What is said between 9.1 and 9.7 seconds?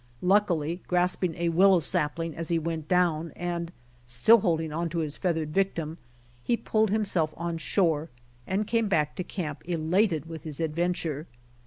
to camp